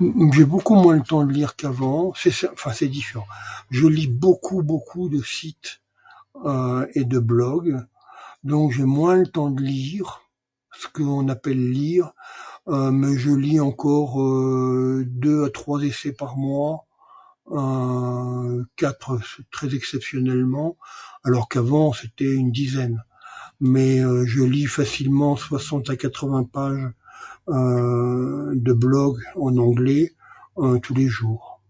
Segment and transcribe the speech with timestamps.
[0.00, 3.26] Donc, j'ai beaucoup moins le temps de lire qu'avant, c'est cert, enfin c'est édifiant,
[3.70, 5.82] je lis beaucoup, beaucoup de sites
[6.94, 7.84] et de blogs
[8.44, 10.22] donc j'ai moins le temps de lire,
[10.72, 12.12] c'qu'on appelle lire,
[12.66, 14.16] mais je lis encore
[15.04, 16.86] deux à trois essais par mois
[18.76, 19.18] quatre
[19.50, 20.76] très exceptionnellement,
[21.24, 23.04] alors qu'avant c'était une dizaine,
[23.60, 26.90] mais je lis facilement soixante à quatre-vingts pages
[27.48, 30.14] de blog en anglais
[30.56, 31.60] tous les jours.